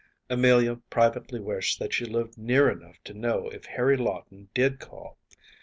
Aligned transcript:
‚ÄĚ 0.01 0.33
Amelia 0.33 0.77
privately 0.89 1.39
wished 1.39 1.77
that 1.77 1.93
she 1.93 2.05
lived 2.05 2.35
near 2.35 2.71
enough 2.71 2.95
to 3.03 3.13
know 3.13 3.49
if 3.49 3.65
Harry 3.65 3.95
Lawton 3.97 4.49
did 4.55 4.79
call. 4.79 5.19